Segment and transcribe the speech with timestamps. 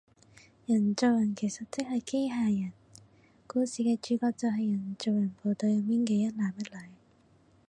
[0.65, 2.71] 人造人其實即係機械人，
[3.45, 6.91] 故事嘅主角就係人造人部隊入面嘅一男一女